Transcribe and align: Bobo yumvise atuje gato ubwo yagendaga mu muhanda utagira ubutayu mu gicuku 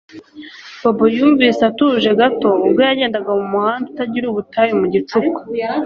Bobo 0.81 1.05
yumvise 1.15 1.61
atuje 1.69 2.09
gato 2.19 2.49
ubwo 2.65 2.79
yagendaga 2.87 3.31
mu 3.39 3.45
muhanda 3.53 3.85
utagira 3.91 4.25
ubutayu 4.27 4.73
mu 4.81 4.87
gicuku 4.93 5.39